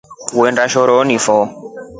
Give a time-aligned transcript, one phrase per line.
[0.37, 1.37] Utaenda shoroni fo.